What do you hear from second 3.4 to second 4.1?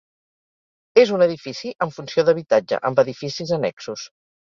annexos.